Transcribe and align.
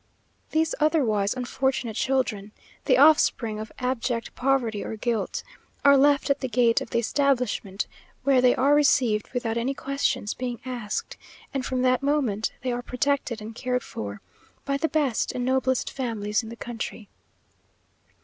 These 0.49 0.73
otherwise 0.79 1.35
unfortunate 1.35 1.95
children, 1.95 2.53
the 2.85 2.97
offspring 2.97 3.59
of 3.59 3.71
abject 3.77 4.33
poverty 4.33 4.83
or 4.83 4.95
guilt, 4.95 5.43
are 5.85 5.95
left 5.95 6.31
at 6.31 6.39
the 6.39 6.47
gate 6.47 6.81
of 6.81 6.89
the 6.89 6.97
establishment, 6.97 7.85
where 8.23 8.41
they 8.41 8.55
are 8.55 8.73
received 8.73 9.29
without 9.31 9.57
any 9.57 9.75
questions 9.75 10.33
being 10.33 10.59
asked; 10.65 11.17
and 11.53 11.63
from 11.63 11.83
that 11.83 12.01
moment, 12.01 12.51
they 12.63 12.71
are 12.71 12.81
protected 12.81 13.43
and 13.43 13.53
cared 13.53 13.83
for, 13.83 14.21
by 14.65 14.75
the 14.75 14.89
best 14.89 15.33
and 15.33 15.45
noblest 15.45 15.91
families 15.91 16.41
in 16.41 16.49
the 16.49 16.55
country. 16.55 17.07